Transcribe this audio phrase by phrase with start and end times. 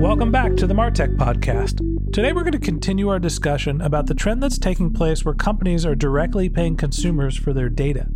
[0.00, 2.12] Welcome back to the Martech Podcast.
[2.12, 5.84] Today, we're going to continue our discussion about the trend that's taking place where companies
[5.84, 8.06] are directly paying consumers for their data.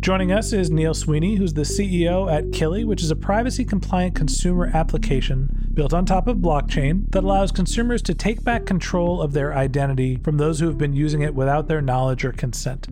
[0.00, 4.14] Joining us is Neil Sweeney, who's the CEO at Killi, which is a privacy compliant
[4.14, 9.34] consumer application built on top of blockchain that allows consumers to take back control of
[9.34, 12.88] their identity from those who have been using it without their knowledge or consent.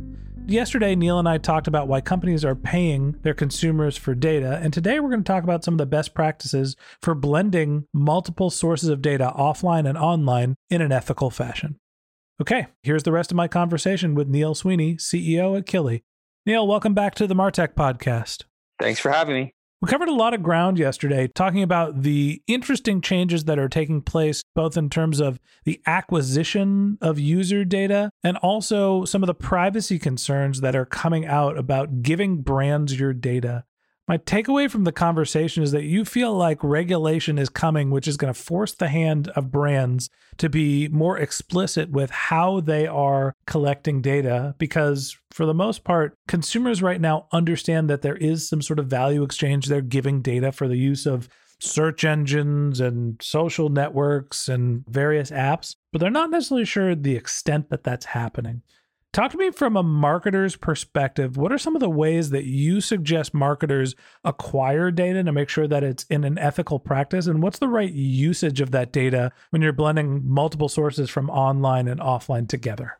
[0.47, 4.75] Yesterday, Neil and I talked about why companies are paying their consumers for data, and
[4.75, 8.91] today we're going to talk about some of the best practices for blending multiple sources
[8.91, 11.77] of data offline and online in an ethical fashion.
[12.43, 16.03] Okay, here's the rest of my conversation with Neil Sweeney, CEO at Killi.
[16.45, 18.43] Neil, welcome back to the Martech podcast.
[18.79, 19.55] Thanks for having me.
[19.83, 24.01] We covered a lot of ground yesterday talking about the interesting changes that are taking
[24.01, 29.35] place, both in terms of the acquisition of user data and also some of the
[29.35, 33.65] privacy concerns that are coming out about giving brands your data.
[34.07, 38.19] My takeaway from the conversation is that you feel like regulation is coming, which is
[38.19, 43.35] going to force the hand of brands to be more explicit with how they are
[43.47, 44.55] collecting data.
[44.59, 48.89] Because for the most part, consumers right now understand that there is some sort of
[48.89, 49.67] value exchange.
[49.67, 55.77] They're giving data for the use of search engines and social networks and various apps,
[55.93, 58.61] but they're not necessarily sure the extent that that's happening.
[59.15, 61.37] Talk to me from a marketer's perspective.
[61.37, 63.95] What are some of the ways that you suggest marketers
[64.25, 67.29] acquire data to make sure that it's in an ethical practice?
[67.29, 71.87] And what's the right usage of that data when you're blending multiple sources from online
[71.87, 72.99] and offline together?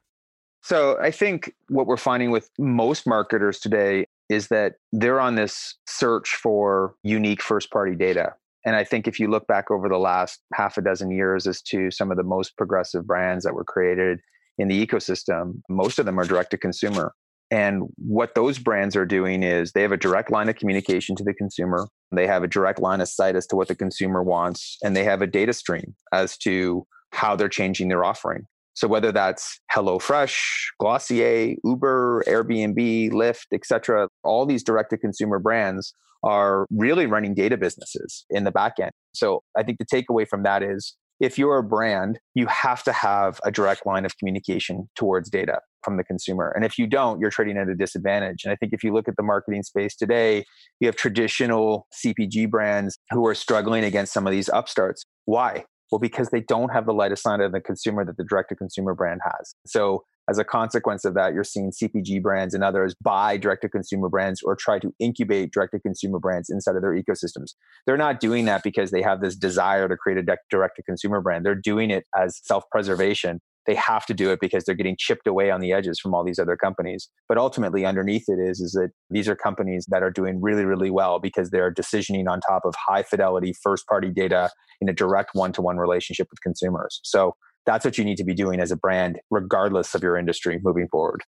[0.63, 5.75] So, I think what we're finding with most marketers today is that they're on this
[5.89, 8.35] search for unique first party data.
[8.65, 11.61] And I think if you look back over the last half a dozen years as
[11.63, 14.21] to some of the most progressive brands that were created
[14.59, 17.13] in the ecosystem, most of them are direct to consumer.
[17.51, 21.25] And what those brands are doing is they have a direct line of communication to
[21.25, 21.89] the consumer.
[22.11, 25.05] They have a direct line of sight as to what the consumer wants, and they
[25.05, 28.47] have a data stream as to how they're changing their offering.
[28.75, 30.37] So whether that's HelloFresh,
[30.81, 35.95] Glossier, Uber, Airbnb, Lyft, etc., all these direct to consumer brands
[36.25, 38.91] are really running data businesses in the back end.
[39.13, 42.93] So I think the takeaway from that is if you're a brand, you have to
[42.93, 46.53] have a direct line of communication towards data from the consumer.
[46.57, 48.45] And if you don't, you're trading at a disadvantage.
[48.45, 50.45] And I think if you look at the marketing space today,
[50.81, 55.05] you have traditional CPG brands who are struggling against some of these upstarts.
[55.27, 55.65] Why?
[55.91, 58.49] Well, because they don't have the light of sight of the consumer that the direct
[58.49, 59.55] to consumer brand has.
[59.67, 63.69] So as a consequence of that, you're seeing CPG brands and others buy direct to
[63.69, 67.55] consumer brands or try to incubate direct to consumer brands inside of their ecosystems.
[67.87, 71.21] They're not doing that because they have this desire to create a direct to consumer
[71.21, 71.45] brand.
[71.45, 73.41] They're doing it as self preservation.
[73.67, 76.23] They have to do it because they're getting chipped away on the edges from all
[76.23, 77.09] these other companies.
[77.29, 80.91] But ultimately, underneath it is, is that these are companies that are doing really, really
[80.91, 84.51] well because they're decisioning on top of high fidelity first party data
[84.81, 87.01] in a direct one to one relationship with consumers.
[87.05, 90.61] So that's what you need to be doing as a brand, regardless of your industry
[90.63, 91.23] moving forward.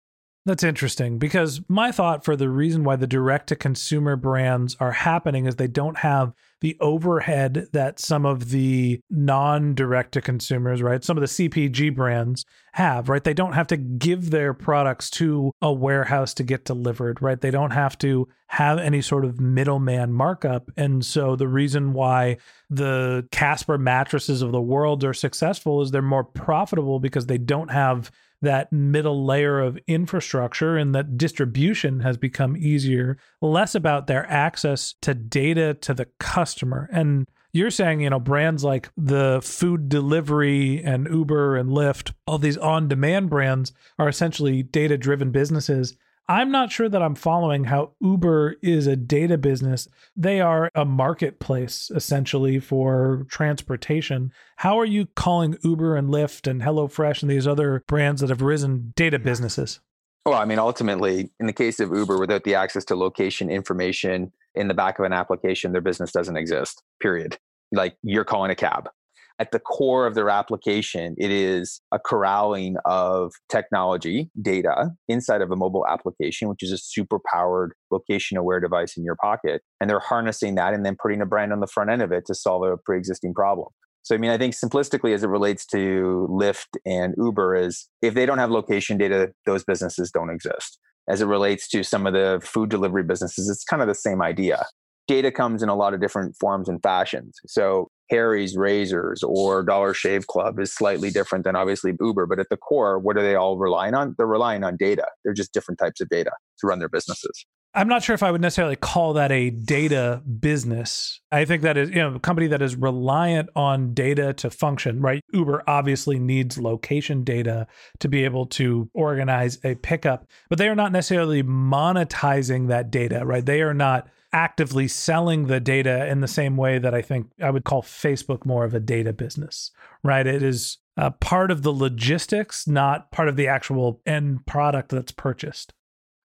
[0.47, 4.93] That's interesting because my thought for the reason why the direct to consumer brands are
[4.93, 10.83] happening is they don't have the overhead that some of the non direct to consumers,
[10.83, 11.05] right?
[11.05, 13.23] Some of the CPG brands have, right?
[13.23, 17.41] They don't have to give their products to a warehouse to get delivered, right?
[17.41, 20.71] They don't have to have any sort of middleman markup.
[20.77, 22.39] And so the reason why
[22.71, 27.71] the Casper mattresses of the world are successful is they're more profitable because they don't
[27.71, 28.11] have
[28.43, 34.95] that middle layer of infrastructure and that distribution has become easier, less about their access
[35.03, 36.89] to data to the customer.
[36.93, 42.39] And you're saying, you know, brands like the food delivery and Uber and Lyft, all
[42.39, 45.97] these on demand brands are essentially data driven businesses.
[46.29, 49.89] I'm not sure that I'm following how Uber is a data business.
[50.17, 54.33] They are a marketplace essentially for transportation.
[54.57, 58.43] How are you calling Uber and Lyft and HelloFresh and these other brands that have
[58.43, 59.79] risen data businesses?
[60.25, 64.33] Well, I mean, ultimately, in the case of Uber, without the access to location information
[64.57, 67.39] in the back of an application, their business doesn't exist, period.
[67.71, 68.89] Like you're calling a cab
[69.39, 75.51] at the core of their application, it is a corralling of technology data inside of
[75.51, 79.63] a mobile application, which is a super powered location aware device in your pocket.
[79.81, 82.27] And they're harnessing that and then putting a brand on the front end of it
[82.27, 83.69] to solve a pre existing problem.
[84.03, 88.15] So, I mean, I think simplistically, as it relates to Lyft and Uber, is if
[88.15, 90.79] they don't have location data, those businesses don't exist.
[91.09, 94.23] As it relates to some of the food delivery businesses, it's kind of the same
[94.23, 94.65] idea
[95.07, 97.39] data comes in a lot of different forms and fashions.
[97.47, 102.49] So Harry's Razors or Dollar Shave Club is slightly different than obviously Uber, but at
[102.51, 104.15] the core, what are they all relying on?
[104.17, 105.07] They're relying on data.
[105.25, 106.31] They're just different types of data
[106.61, 107.47] to run their businesses.
[107.77, 111.21] I'm not sure if I would necessarily call that a data business.
[111.31, 115.03] I think that is, you know, a company that is reliant on data to function,
[115.03, 115.23] right?
[115.35, 117.67] Uber obviously needs location data
[117.99, 123.27] to be able to organize a pickup, but they are not necessarily monetizing that data,
[123.27, 123.45] right?
[123.45, 127.51] They are not actively selling the data in the same way that I think I
[127.51, 129.71] would call Facebook more of a data business,
[130.03, 130.27] right?
[130.27, 135.13] It is a part of the logistics, not part of the actual end product that's
[135.13, 135.73] purchased.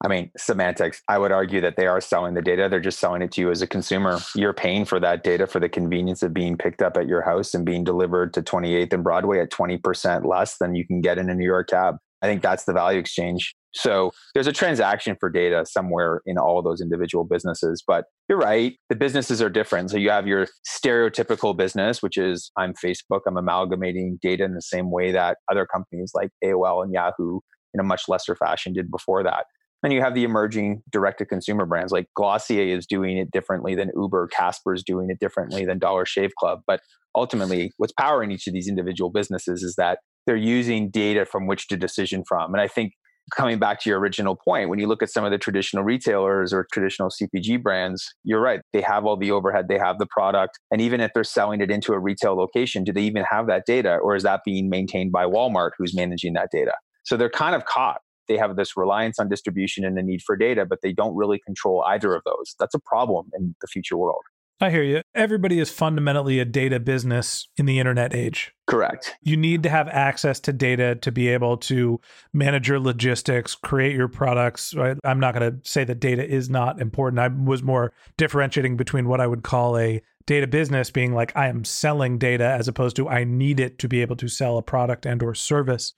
[0.03, 1.01] I mean, semantics.
[1.07, 2.67] I would argue that they are selling the data.
[2.69, 4.19] They're just selling it to you as a consumer.
[4.35, 7.53] You're paying for that data for the convenience of being picked up at your house
[7.53, 11.29] and being delivered to 28th and Broadway at 20% less than you can get in
[11.29, 11.97] a New York cab.
[12.23, 13.55] I think that's the value exchange.
[13.73, 17.83] So there's a transaction for data somewhere in all those individual businesses.
[17.85, 19.91] But you're right, the businesses are different.
[19.91, 24.61] So you have your stereotypical business, which is I'm Facebook, I'm amalgamating data in the
[24.61, 27.39] same way that other companies like AOL and Yahoo
[27.73, 29.45] in a much lesser fashion did before that.
[29.81, 33.73] Then you have the emerging direct to consumer brands like Glossier is doing it differently
[33.73, 36.61] than Uber, Casper is doing it differently than Dollar Shave Club.
[36.67, 36.81] But
[37.15, 41.67] ultimately, what's powering each of these individual businesses is that they're using data from which
[41.69, 42.53] to decision from.
[42.53, 42.93] And I think
[43.35, 46.53] coming back to your original point, when you look at some of the traditional retailers
[46.53, 48.61] or traditional CPG brands, you're right.
[48.73, 50.59] They have all the overhead, they have the product.
[50.71, 53.65] And even if they're selling it into a retail location, do they even have that
[53.65, 53.97] data?
[53.97, 56.73] Or is that being maintained by Walmart, who's managing that data?
[57.03, 58.01] So they're kind of caught.
[58.27, 61.39] They have this reliance on distribution and the need for data, but they don't really
[61.45, 62.55] control either of those.
[62.59, 64.21] That's a problem in the future world.
[64.61, 65.01] I hear you.
[65.15, 68.53] Everybody is fundamentally a data business in the internet age.
[68.67, 69.15] Correct.
[69.23, 71.99] You need to have access to data to be able to
[72.31, 74.75] manage your logistics, create your products.
[74.75, 74.97] Right?
[75.03, 77.19] I'm not going to say that data is not important.
[77.19, 81.47] I was more differentiating between what I would call a data business being like I
[81.47, 84.61] am selling data as opposed to I need it to be able to sell a
[84.61, 85.93] product and or service.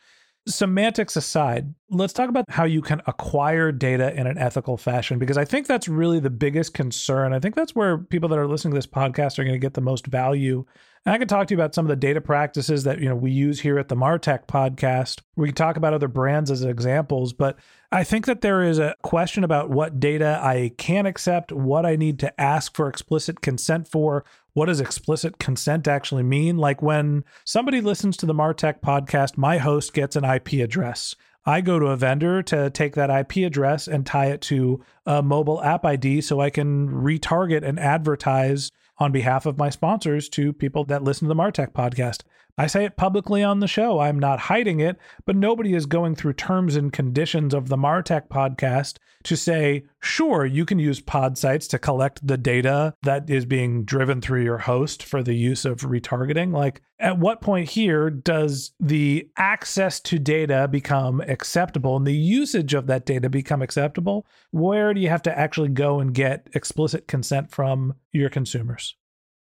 [0.45, 5.37] Semantics aside, let's talk about how you can acquire data in an ethical fashion because
[5.37, 7.31] I think that's really the biggest concern.
[7.31, 9.73] I think that's where people that are listening to this podcast are going to get
[9.73, 10.65] the most value.
[11.05, 13.15] And I can talk to you about some of the data practices that you know
[13.15, 15.21] we use here at the Martech podcast.
[15.35, 17.57] We can talk about other brands as examples, but
[17.91, 21.95] I think that there is a question about what data I can accept, what I
[21.95, 26.57] need to ask for explicit consent for, what does explicit consent actually mean?
[26.57, 31.15] Like when somebody listens to the Martech podcast, my host gets an IP address.
[31.45, 35.21] I go to a vendor to take that IP address and tie it to a
[35.21, 40.53] mobile app ID so I can retarget and advertise on behalf of my sponsors to
[40.53, 42.21] people that listen to the Martech podcast.
[42.55, 43.99] I say it publicly on the show.
[43.99, 48.27] I'm not hiding it, but nobody is going through terms and conditions of the Martech
[48.27, 53.85] podcast to say, sure, you can use Podsights to collect the data that is being
[53.85, 56.53] driven through your host for the use of retargeting.
[56.53, 62.75] Like, at what point here does the access to data become acceptable and the usage
[62.75, 64.27] of that data become acceptable?
[64.51, 68.95] Where do you have to actually go and get explicit consent from your consumers?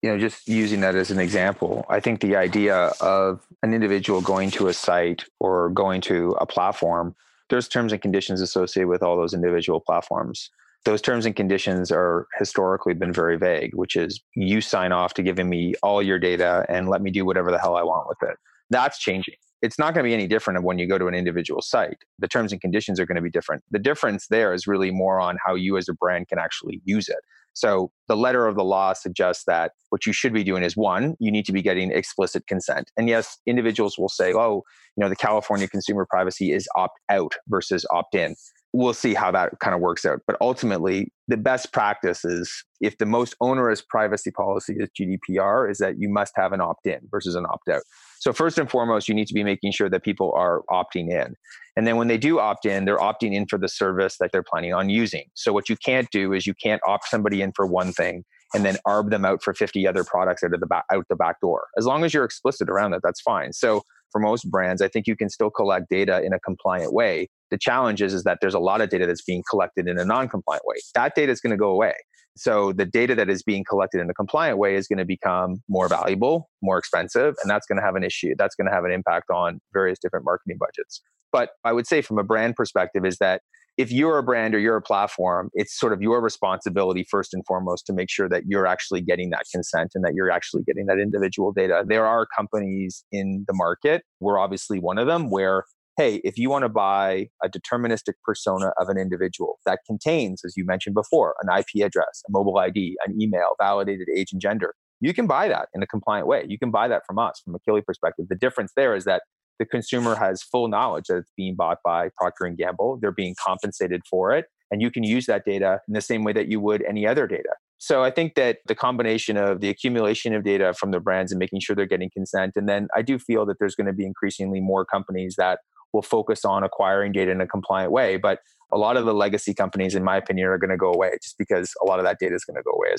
[0.04, 4.20] You know, just using that as an example, I think the idea of an individual
[4.20, 7.16] going to a site or going to a platform,
[7.48, 10.50] there's terms and conditions associated with all those individual platforms.
[10.84, 15.22] Those terms and conditions are historically been very vague, which is you sign off to
[15.22, 18.28] giving me all your data and let me do whatever the hell I want with
[18.28, 18.36] it.
[18.68, 19.36] That's changing.
[19.62, 22.04] It's not going to be any different of when you go to an individual site.
[22.18, 23.64] The terms and conditions are going to be different.
[23.70, 27.08] The difference there is really more on how you as a brand can actually use
[27.08, 27.20] it
[27.54, 31.14] So the letter of the law suggests that what you should be doing is one,
[31.20, 32.90] you need to be getting explicit consent.
[32.96, 34.62] And yes, individuals will say, oh,
[34.96, 38.34] you know, the California consumer privacy is opt out versus opt in.
[38.76, 40.20] We'll see how that kind of works out.
[40.26, 45.78] But ultimately, the best practice is if the most onerous privacy policy is GDPR, is
[45.78, 47.82] that you must have an opt in versus an opt out.
[48.18, 51.34] So, first and foremost, you need to be making sure that people are opting in.
[51.76, 54.42] And then when they do opt in, they're opting in for the service that they're
[54.42, 55.24] planning on using.
[55.34, 58.64] So, what you can't do is you can't opt somebody in for one thing and
[58.64, 61.40] then arb them out for 50 other products out of the back, out the back
[61.40, 61.66] door.
[61.76, 63.52] As long as you're explicit around that, that's fine.
[63.52, 67.28] So, for most brands, I think you can still collect data in a compliant way.
[67.54, 70.04] The challenge is, is that there's a lot of data that's being collected in a
[70.04, 70.74] non-compliant way.
[70.96, 71.94] That data is going to go away.
[72.36, 75.62] So the data that is being collected in a compliant way is going to become
[75.68, 78.34] more valuable, more expensive, and that's going to have an issue.
[78.36, 81.00] That's going to have an impact on various different marketing budgets.
[81.30, 83.42] But I would say from a brand perspective is that
[83.76, 87.44] if you're a brand or you're a platform, it's sort of your responsibility first and
[87.46, 90.86] foremost to make sure that you're actually getting that consent and that you're actually getting
[90.86, 91.84] that individual data.
[91.86, 95.64] There are companies in the market, we're obviously one of them, where
[95.96, 100.56] hey, if you want to buy a deterministic persona of an individual that contains, as
[100.56, 104.74] you mentioned before, an IP address, a mobile ID, an email, validated age and gender,
[105.00, 106.44] you can buy that in a compliant way.
[106.48, 108.26] You can buy that from us, from a Killi perspective.
[108.28, 109.22] The difference there is that
[109.58, 112.98] the consumer has full knowledge that it's being bought by Procter and Gamble.
[113.00, 116.32] They're being compensated for it, and you can use that data in the same way
[116.32, 117.50] that you would any other data.
[117.78, 121.38] So I think that the combination of the accumulation of data from the brands and
[121.38, 124.06] making sure they're getting consent, and then I do feel that there's going to be
[124.06, 125.60] increasingly more companies that
[125.94, 128.18] will focus on acquiring data in a compliant way.
[128.18, 128.40] But
[128.72, 131.38] a lot of the legacy companies, in my opinion, are going to go away just
[131.38, 132.96] because a lot of that data is going to go away.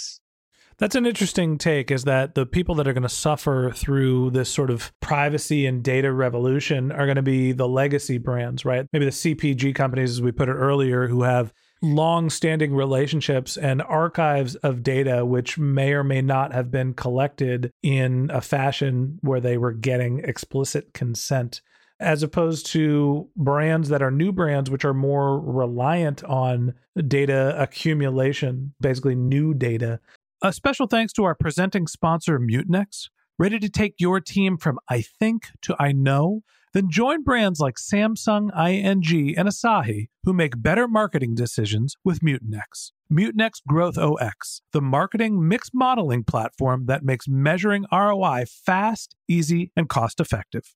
[0.78, 4.50] That's an interesting take is that the people that are going to suffer through this
[4.50, 8.86] sort of privacy and data revolution are going to be the legacy brands, right?
[8.92, 13.82] Maybe the CPG companies, as we put it earlier, who have long standing relationships and
[13.84, 19.40] archives of data, which may or may not have been collected in a fashion where
[19.40, 21.62] they were getting explicit consent
[22.00, 26.74] as opposed to brands that are new brands, which are more reliant on
[27.08, 30.00] data accumulation, basically new data.
[30.42, 33.10] A special thanks to our presenting sponsor, Mutinex.
[33.38, 36.42] Ready to take your team from I think to I know?
[36.74, 42.92] Then join brands like Samsung, ING, and Asahi who make better marketing decisions with Mutinex.
[43.12, 50.20] Mutinex GrowthOS, the marketing mix modeling platform that makes measuring ROI fast, easy, and cost
[50.20, 50.76] effective.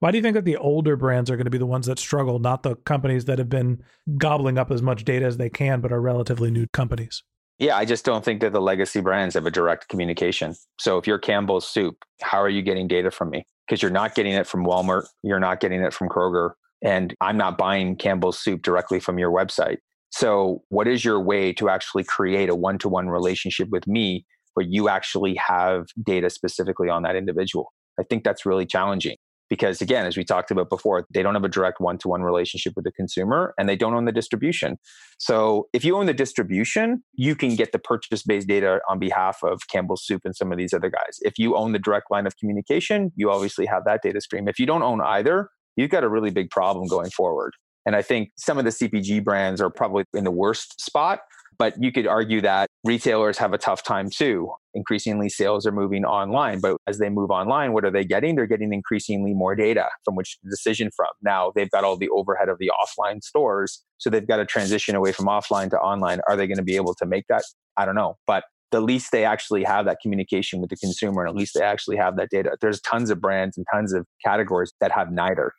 [0.00, 1.98] Why do you think that the older brands are going to be the ones that
[1.98, 3.82] struggle, not the companies that have been
[4.16, 7.24] gobbling up as much data as they can, but are relatively new companies?
[7.58, 10.54] Yeah, I just don't think that the legacy brands have a direct communication.
[10.78, 13.44] So if you're Campbell's Soup, how are you getting data from me?
[13.66, 17.36] Because you're not getting it from Walmart, you're not getting it from Kroger, and I'm
[17.36, 19.78] not buying Campbell's Soup directly from your website.
[20.10, 24.24] So, what is your way to actually create a one to one relationship with me
[24.54, 27.72] where you actually have data specifically on that individual?
[27.98, 29.16] I think that's really challenging
[29.48, 32.84] because again as we talked about before they don't have a direct one-to-one relationship with
[32.84, 34.78] the consumer and they don't own the distribution.
[35.18, 39.60] So if you own the distribution you can get the purchase-based data on behalf of
[39.70, 41.18] campbell's soup and some of these other guys.
[41.20, 44.48] If you own the direct line of communication you obviously have that data stream.
[44.48, 47.52] If you don't own either you've got a really big problem going forward.
[47.86, 51.20] And i think some of the cpg brands are probably in the worst spot
[51.58, 54.52] But you could argue that retailers have a tough time too.
[54.74, 56.60] Increasingly, sales are moving online.
[56.60, 58.36] But as they move online, what are they getting?
[58.36, 61.08] They're getting increasingly more data from which to decision from.
[61.22, 63.82] Now they've got all the overhead of the offline stores.
[63.98, 66.20] So they've got to transition away from offline to online.
[66.28, 67.42] Are they going to be able to make that?
[67.76, 68.16] I don't know.
[68.26, 71.62] But the least they actually have that communication with the consumer and at least they
[71.62, 72.56] actually have that data.
[72.60, 75.52] There's tons of brands and tons of categories that have neither.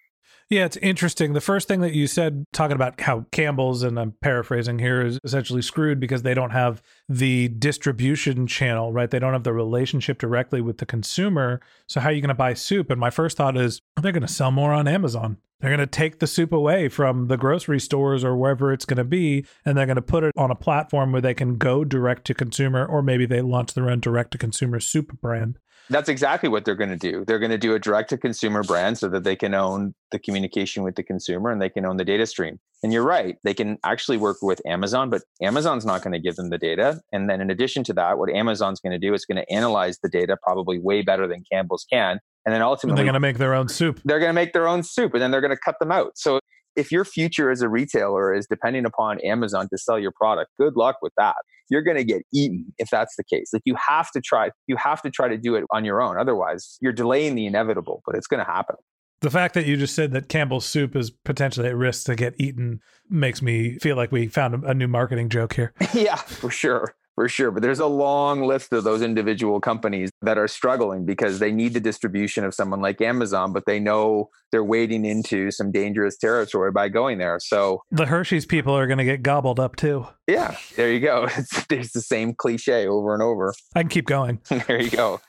[0.49, 1.33] Yeah, it's interesting.
[1.33, 5.19] The first thing that you said, talking about how Campbell's, and I'm paraphrasing here, is
[5.23, 9.11] essentially screwed because they don't have the distribution channel, right?
[9.11, 11.61] They don't have the relationship directly with the consumer.
[11.87, 12.89] So, how are you going to buy soup?
[12.89, 15.37] And my first thought is, oh, they're going to sell more on Amazon.
[15.59, 18.97] They're going to take the soup away from the grocery stores or wherever it's going
[18.97, 21.83] to be, and they're going to put it on a platform where they can go
[21.83, 25.59] direct to consumer, or maybe they launch their own direct to consumer soup brand.
[25.89, 27.25] That's exactly what they're going to do.
[27.25, 30.19] They're going to do a direct to consumer brand so that they can own the
[30.19, 32.59] communication with the consumer and they can own the data stream.
[32.83, 36.35] And you're right, they can actually work with Amazon, but Amazon's not going to give
[36.35, 37.01] them the data.
[37.11, 39.99] And then in addition to that, what Amazon's going to do is going to analyze
[40.01, 42.19] the data probably way better than Campbell's can.
[42.45, 44.01] And then ultimately, and they're going to make their own soup.
[44.05, 46.17] They're going to make their own soup and then they're going to cut them out.
[46.17, 46.39] So
[46.75, 50.75] if your future as a retailer is depending upon Amazon to sell your product, good
[50.75, 51.35] luck with that.
[51.69, 53.49] You're going to get eaten if that's the case.
[53.53, 56.17] Like you have to try, you have to try to do it on your own.
[56.17, 58.75] Otherwise, you're delaying the inevitable, but it's going to happen.
[59.21, 62.35] The fact that you just said that Campbell's soup is potentially at risk to get
[62.37, 65.73] eaten makes me feel like we found a new marketing joke here.
[65.93, 67.51] yeah, for sure for sure.
[67.51, 71.73] But there's a long list of those individual companies that are struggling because they need
[71.73, 76.71] the distribution of someone like Amazon, but they know they're wading into some dangerous territory
[76.71, 77.37] by going there.
[77.41, 80.07] So the Hershey's people are going to get gobbled up too.
[80.27, 81.27] Yeah, there you go.
[81.39, 83.53] It's, it's the same cliche over and over.
[83.75, 84.39] I can keep going.
[84.67, 85.19] there you go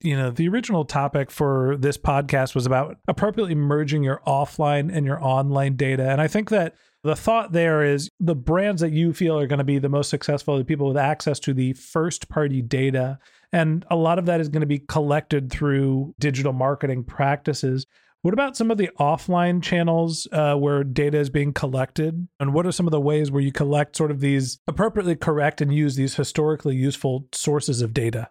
[0.00, 5.06] you know, the original topic for this podcast was about appropriately merging your offline and
[5.06, 6.10] your online data.
[6.10, 9.58] And I think that the thought there is the brands that you feel are going
[9.58, 13.18] to be the most successful, the people with access to the first party data.
[13.52, 17.86] And a lot of that is going to be collected through digital marketing practices.
[18.22, 22.26] What about some of the offline channels uh, where data is being collected?
[22.40, 25.60] And what are some of the ways where you collect sort of these appropriately correct
[25.60, 28.30] and use these historically useful sources of data?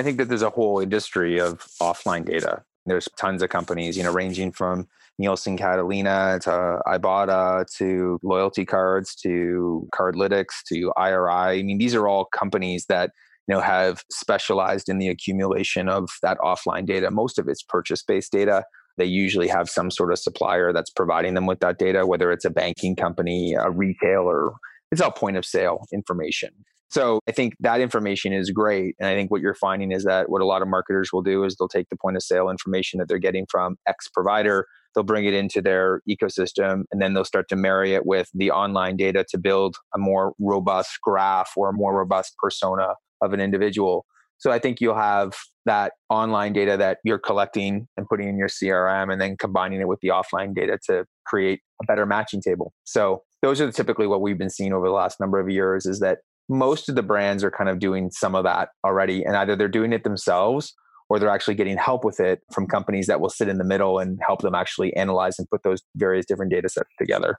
[0.00, 2.62] I think that there's a whole industry of offline data.
[2.86, 9.14] There's tons of companies, you know, ranging from Nielsen Catalina to Ibotta to loyalty cards
[9.16, 11.60] to Cardlytics to IRI.
[11.60, 13.10] I mean, these are all companies that
[13.46, 17.10] you know have specialized in the accumulation of that offline data.
[17.10, 18.64] Most of it's purchase-based data.
[18.96, 22.46] They usually have some sort of supplier that's providing them with that data, whether it's
[22.46, 24.52] a banking company, a retailer.
[24.90, 26.50] It's all point of sale information.
[26.90, 28.96] So I think that information is great.
[28.98, 31.44] And I think what you're finding is that what a lot of marketers will do
[31.44, 35.04] is they'll take the point of sale information that they're getting from X provider, they'll
[35.04, 38.96] bring it into their ecosystem, and then they'll start to marry it with the online
[38.96, 44.04] data to build a more robust graph or a more robust persona of an individual.
[44.38, 45.34] So I think you'll have
[45.66, 49.86] that online data that you're collecting and putting in your CRM and then combining it
[49.86, 52.72] with the offline data to create a better matching table.
[52.84, 56.00] So those are typically what we've been seeing over the last number of years is
[56.00, 59.56] that most of the brands are kind of doing some of that already and either
[59.56, 60.74] they're doing it themselves
[61.08, 63.98] or they're actually getting help with it from companies that will sit in the middle
[63.98, 67.36] and help them actually analyze and put those various different data sets together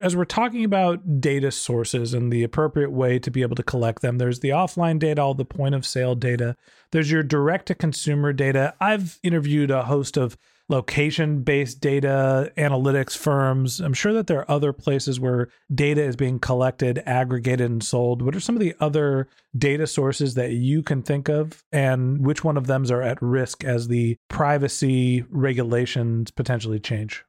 [0.00, 4.02] as we're talking about data sources and the appropriate way to be able to collect
[4.02, 6.54] them, there's the offline data, all the point of sale data.
[6.90, 8.74] There's your direct to consumer data.
[8.78, 10.36] I've interviewed a host of
[10.68, 13.80] location based data analytics firms.
[13.80, 18.22] I'm sure that there are other places where data is being collected, aggregated, and sold.
[18.22, 22.44] What are some of the other data sources that you can think of, and which
[22.44, 27.24] one of them are at risk as the privacy regulations potentially change?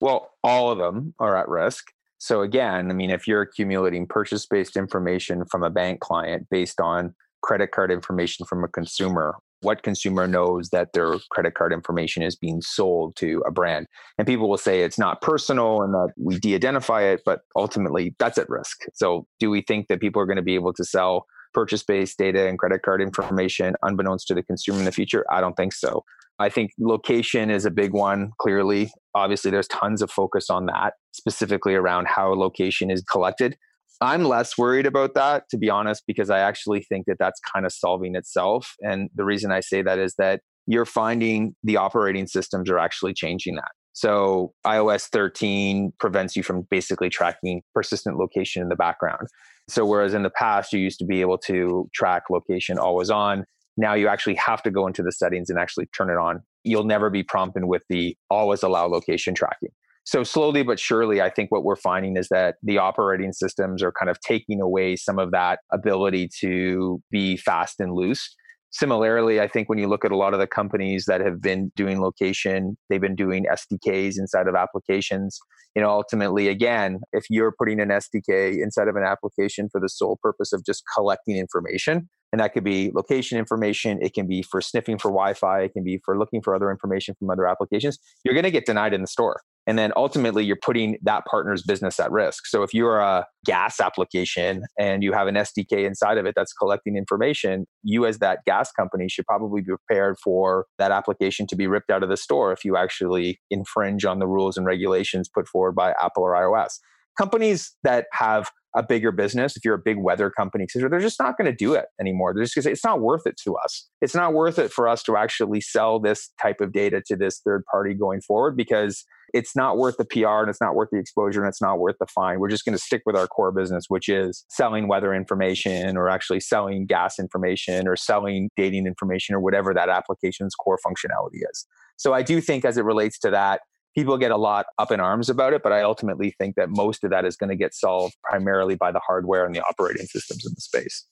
[0.00, 1.92] Well, all of them are at risk.
[2.18, 6.80] So, again, I mean, if you're accumulating purchase based information from a bank client based
[6.80, 12.22] on credit card information from a consumer what consumer knows that their credit card information
[12.22, 13.86] is being sold to a brand.
[14.18, 18.14] And people will say it's not personal and that we de identify it, but ultimately
[18.18, 18.82] that's at risk.
[18.94, 22.18] So, do we think that people are going to be able to sell purchase based
[22.18, 25.24] data and credit card information unbeknownst to the consumer in the future?
[25.30, 26.04] I don't think so.
[26.38, 28.90] I think location is a big one, clearly.
[29.14, 33.56] Obviously, there's tons of focus on that, specifically around how location is collected.
[34.00, 37.64] I'm less worried about that, to be honest, because I actually think that that's kind
[37.64, 38.74] of solving itself.
[38.80, 43.14] And the reason I say that is that you're finding the operating systems are actually
[43.14, 43.70] changing that.
[43.92, 49.28] So iOS 13 prevents you from basically tracking persistent location in the background.
[49.68, 53.46] So whereas in the past you used to be able to track location always on,
[53.78, 56.40] now you actually have to go into the settings and actually turn it on.
[56.62, 59.70] You'll never be prompted with the always allow location tracking.
[60.06, 63.90] So slowly but surely, I think what we're finding is that the operating systems are
[63.90, 68.36] kind of taking away some of that ability to be fast and loose.
[68.70, 71.72] Similarly, I think when you look at a lot of the companies that have been
[71.74, 75.40] doing location, they've been doing SDKs inside of applications.
[75.74, 79.88] You know, ultimately, again, if you're putting an SDK inside of an application for the
[79.88, 84.42] sole purpose of just collecting information, and that could be location information, it can be
[84.42, 87.48] for sniffing for Wi Fi, it can be for looking for other information from other
[87.48, 89.40] applications, you're going to get denied in the store.
[89.66, 92.46] And then ultimately, you're putting that partner's business at risk.
[92.46, 96.52] So if you're a gas application and you have an SDK inside of it that's
[96.52, 101.56] collecting information, you as that gas company should probably be prepared for that application to
[101.56, 105.28] be ripped out of the store if you actually infringe on the rules and regulations
[105.28, 106.78] put forward by Apple or iOS.
[107.18, 111.38] Companies that have a bigger business, if you're a big weather company, they're just not
[111.38, 112.34] going to do it anymore.
[112.34, 113.88] They're just going to say it's not worth it to us.
[114.02, 117.40] It's not worth it for us to actually sell this type of data to this
[117.40, 120.98] third party going forward because it's not worth the PR and it's not worth the
[120.98, 122.38] exposure and it's not worth the fine.
[122.38, 126.10] We're just going to stick with our core business, which is selling weather information or
[126.10, 131.66] actually selling gas information or selling dating information or whatever that application's core functionality is.
[131.96, 133.62] So I do think as it relates to that,
[133.96, 137.02] people get a lot up in arms about it, but I ultimately think that most
[137.02, 140.46] of that is going to get solved primarily by the hardware and the operating systems
[140.46, 141.06] in the space.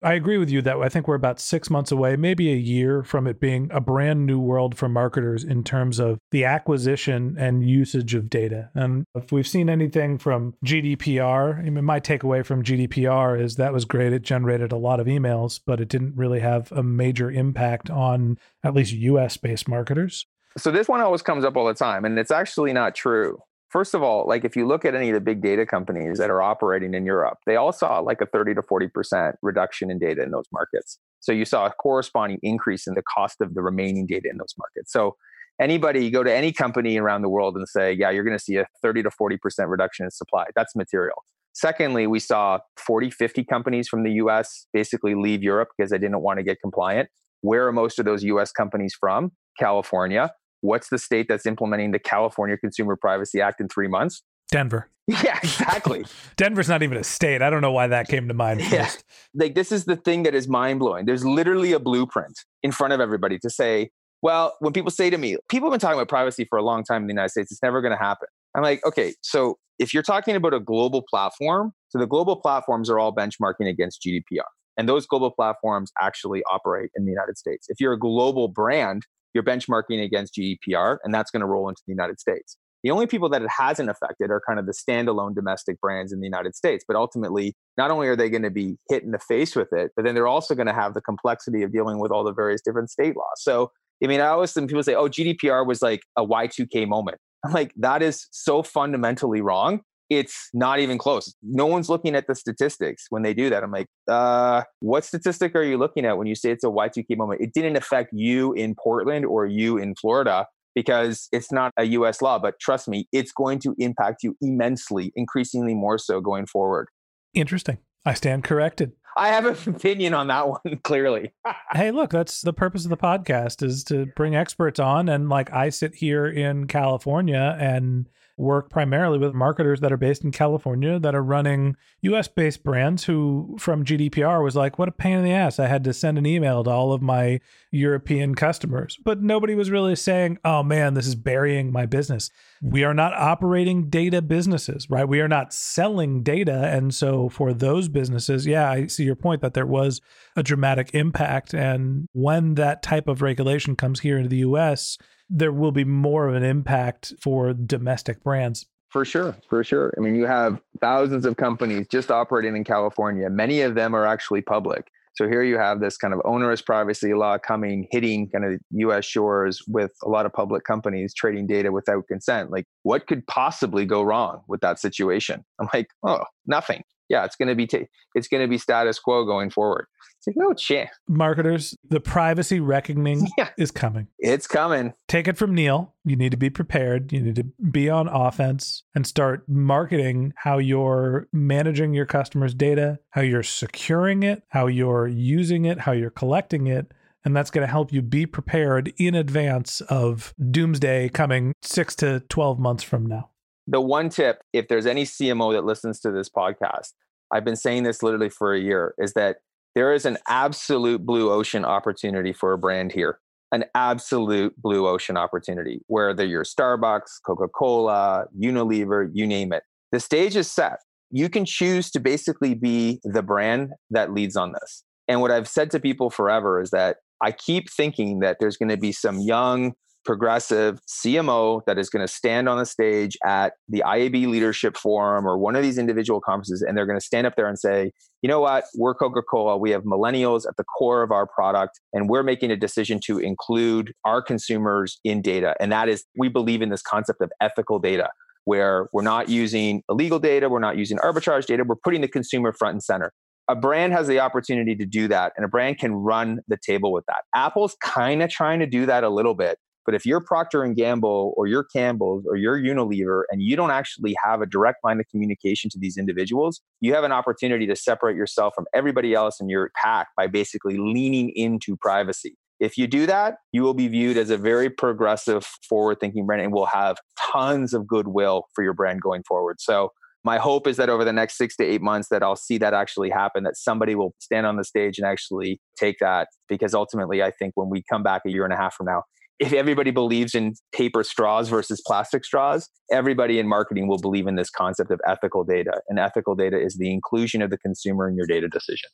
[0.00, 3.02] I agree with you that I think we're about six months away, maybe a year
[3.02, 7.68] from it being a brand new world for marketers in terms of the acquisition and
[7.68, 8.70] usage of data.
[8.74, 13.72] And if we've seen anything from GDPR, I mean, my takeaway from GDPR is that
[13.72, 14.12] was great.
[14.12, 18.38] It generated a lot of emails, but it didn't really have a major impact on
[18.62, 20.26] at least US based marketers.
[20.58, 23.38] So this one always comes up all the time, and it's actually not true.
[23.68, 26.30] First of all, like if you look at any of the big data companies that
[26.30, 30.22] are operating in Europe, they all saw like a 30 to 40% reduction in data
[30.22, 30.98] in those markets.
[31.20, 34.54] So you saw a corresponding increase in the cost of the remaining data in those
[34.56, 34.90] markets.
[34.90, 35.16] So
[35.60, 38.56] anybody go to any company around the world and say, yeah, you're going to see
[38.56, 40.46] a 30 to 40% reduction in supply.
[40.56, 41.24] That's material.
[41.52, 46.20] Secondly, we saw 40, 50 companies from the US basically leave Europe because they didn't
[46.22, 47.10] want to get compliant.
[47.42, 49.32] Where are most of those US companies from?
[49.58, 50.30] California.
[50.60, 54.22] What's the state that's implementing the California Consumer Privacy Act in three months?
[54.50, 54.88] Denver.
[55.24, 56.04] Yeah, exactly.
[56.36, 57.40] Denver's not even a state.
[57.40, 58.60] I don't know why that came to mind.
[58.60, 58.72] First.
[58.74, 58.90] Yeah.
[59.32, 61.06] Like this is the thing that is mind blowing.
[61.06, 63.88] There's literally a blueprint in front of everybody to say,
[64.20, 66.84] well, when people say to me, people have been talking about privacy for a long
[66.84, 68.28] time in the United States, it's never going to happen.
[68.54, 72.90] I'm like, okay, so if you're talking about a global platform, so the global platforms
[72.90, 74.44] are all benchmarking against GDPR.
[74.76, 77.66] And those global platforms actually operate in the United States.
[77.68, 79.04] If you're a global brand,
[79.38, 82.56] you're benchmarking against GDPR, and that's going to roll into the United States.
[82.82, 86.20] The only people that it hasn't affected are kind of the standalone domestic brands in
[86.20, 86.84] the United States.
[86.86, 89.90] But ultimately, not only are they going to be hit in the face with it,
[89.96, 92.60] but then they're also going to have the complexity of dealing with all the various
[92.60, 93.38] different state laws.
[93.38, 93.70] So,
[94.02, 97.18] I mean, I always think people say, oh, GDPR was like a Y2K moment.
[97.44, 101.34] I'm like, that is so fundamentally wrong it's not even close.
[101.42, 103.62] No one's looking at the statistics when they do that.
[103.62, 107.16] I'm like, uh, what statistic are you looking at when you say it's a Y2K
[107.16, 107.40] moment?
[107.40, 112.22] It didn't affect you in Portland or you in Florida because it's not a US
[112.22, 116.88] law, but trust me, it's going to impact you immensely, increasingly more so going forward.
[117.34, 117.78] Interesting.
[118.04, 118.92] I stand corrected.
[119.16, 121.32] I have an opinion on that one, clearly.
[121.72, 125.08] hey, look, that's the purpose of the podcast is to bring experts on.
[125.08, 130.24] And like I sit here in California and work primarily with marketers that are based
[130.24, 134.92] in California that are running US based brands who, from GDPR, was like, what a
[134.92, 135.58] pain in the ass.
[135.58, 138.98] I had to send an email to all of my European customers.
[139.04, 142.30] But nobody was really saying, oh man, this is burying my business.
[142.62, 145.08] We are not operating data businesses, right?
[145.08, 146.66] We are not selling data.
[146.66, 150.00] And so for those businesses, yeah, I see your point that there was
[150.36, 151.54] a dramatic impact.
[151.54, 156.28] And when that type of regulation comes here into the US, there will be more
[156.28, 158.66] of an impact for domestic brands.
[158.90, 159.92] For sure, for sure.
[159.98, 163.28] I mean, you have thousands of companies just operating in California.
[163.28, 164.90] Many of them are actually public.
[165.14, 169.04] So here you have this kind of onerous privacy law coming, hitting kind of US
[169.04, 172.50] shores with a lot of public companies trading data without consent.
[172.50, 175.44] Like, what could possibly go wrong with that situation?
[175.60, 178.98] I'm like, oh, nothing yeah, it's going to be t- it's going to be status
[178.98, 179.86] quo going forward.
[180.18, 180.90] It's like no chance.
[181.08, 183.50] Marketers, the privacy reckoning yeah.
[183.56, 184.08] is coming.
[184.18, 184.94] It's coming.
[185.06, 185.94] Take it from Neil.
[186.04, 187.12] You need to be prepared.
[187.12, 192.98] You need to be on offense and start marketing how you're managing your customers' data,
[193.10, 196.92] how you're securing it, how you're using it, how you're collecting it.
[197.24, 202.20] And that's going to help you be prepared in advance of doomsday coming six to
[202.28, 203.30] 12 months from now
[203.70, 206.94] the one tip, if there's any CMO that listens to this podcast,
[207.30, 209.36] I've been saying this literally for a year, is that
[209.74, 213.20] there is an absolute blue ocean opportunity for a brand here.
[213.52, 219.62] an absolute blue ocean opportunity, whether you're Starbucks, Coca Cola, Unilever, you name it.
[219.92, 220.80] The stage is set.
[221.10, 224.84] You can choose to basically be the brand that leads on this.
[225.06, 228.68] And what I've said to people forever is that I keep thinking that there's going
[228.68, 229.72] to be some young,
[230.08, 235.26] progressive CMO that is going to stand on the stage at the IAB Leadership Forum
[235.26, 237.92] or one of these individual conferences, and they're going to stand up there and say,
[238.22, 239.58] you know what, we're Coca Cola.
[239.58, 243.18] We have millennials at the core of our product, and we're making a decision to
[243.18, 245.54] include our consumers in data.
[245.60, 248.08] And that is, we believe in this concept of ethical data.
[248.46, 252.54] Where we're not using illegal data, we're not using arbitrage data, we're putting the consumer
[252.54, 253.12] front and center
[253.50, 256.92] a brand has the opportunity to do that and a brand can run the table
[256.92, 260.20] with that apple's kind of trying to do that a little bit but if you're
[260.20, 264.46] Procter and Gamble or you're Campbell's or you're Unilever and you don't actually have a
[264.46, 268.66] direct line of communication to these individuals, you have an opportunity to separate yourself from
[268.74, 272.36] everybody else in your pack by basically leaning into privacy.
[272.60, 276.42] If you do that, you will be viewed as a very progressive, forward thinking brand
[276.42, 279.58] and will have tons of goodwill for your brand going forward.
[279.58, 282.58] So, my hope is that over the next six to eight months that i'll see
[282.58, 286.74] that actually happen that somebody will stand on the stage and actually take that because
[286.74, 289.04] ultimately i think when we come back a year and a half from now
[289.38, 294.34] if everybody believes in paper straws versus plastic straws, everybody in marketing will believe in
[294.34, 295.80] this concept of ethical data.
[295.88, 298.90] And ethical data is the inclusion of the consumer in your data decision.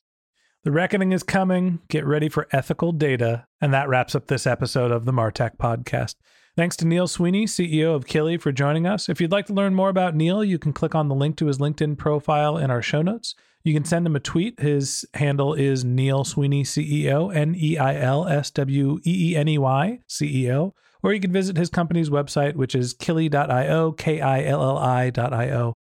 [0.64, 1.80] The reckoning is coming.
[1.88, 3.46] Get ready for ethical data.
[3.60, 6.14] And that wraps up this episode of the Martech podcast.
[6.56, 9.08] Thanks to Neil Sweeney, CEO of Killi, for joining us.
[9.08, 11.46] If you'd like to learn more about Neil, you can click on the link to
[11.46, 13.34] his LinkedIn profile in our show notes.
[13.64, 14.60] You can send him a tweet.
[14.60, 19.48] His handle is Neil Sweeney CEO, N E I L S W E E N
[19.48, 20.72] E Y CEO.
[21.02, 25.74] Or you can visit his company's website, which is killi.io, K I L L I.io.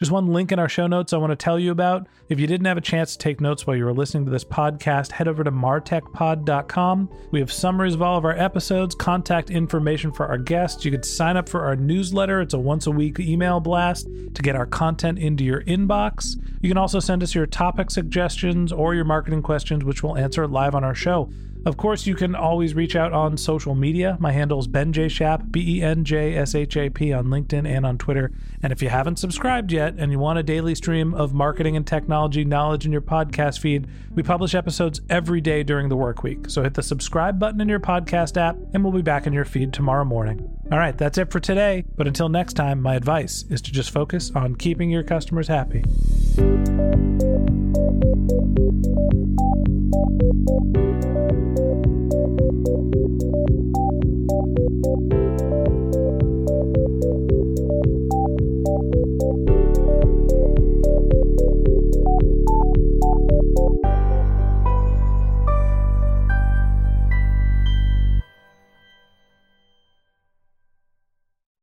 [0.00, 2.06] Just one link in our show notes I want to tell you about.
[2.30, 4.46] If you didn't have a chance to take notes while you were listening to this
[4.46, 7.10] podcast, head over to martechpod.com.
[7.32, 10.86] We have summaries of all of our episodes, contact information for our guests.
[10.86, 12.40] You could sign up for our newsletter.
[12.40, 16.34] It's a once a week email blast to get our content into your inbox.
[16.62, 20.46] You can also send us your topic suggestions or your marketing questions, which we'll answer
[20.46, 21.28] live on our show.
[21.66, 24.16] Of course, you can always reach out on social media.
[24.18, 25.08] My handle is Ben J.
[25.08, 28.32] Shap, B E N J S H A P on LinkedIn and on Twitter.
[28.62, 31.86] And if you haven't subscribed yet and you want a daily stream of marketing and
[31.86, 36.50] technology knowledge in your podcast feed, we publish episodes every day during the work week.
[36.50, 39.44] So hit the subscribe button in your podcast app, and we'll be back in your
[39.44, 40.48] feed tomorrow morning.
[40.70, 41.84] All right, that's it for today.
[41.96, 45.84] But until next time, my advice is to just focus on keeping your customers happy.